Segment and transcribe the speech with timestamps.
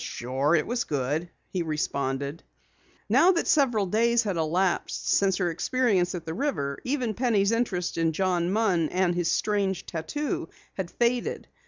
[0.03, 2.41] "Sure, it was good," he responded.
[3.07, 7.99] Now that several days had elapsed since her experience at the river, even Penny's interest
[7.99, 11.47] in John Munn and his strange tattoo, had faded.